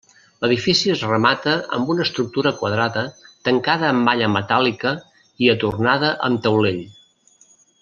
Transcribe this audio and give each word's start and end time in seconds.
L'edifici 0.43 0.93
es 0.93 1.01
remata 1.09 1.51
amb 1.77 1.91
una 1.95 2.03
estructura 2.05 2.53
quadrada 2.63 3.03
tancada 3.49 3.91
amb 3.91 4.09
malla 4.09 4.31
metàl·lica 4.39 4.95
i 5.47 5.53
adornada 5.55 6.11
amb 6.31 6.43
taulell. 6.49 6.83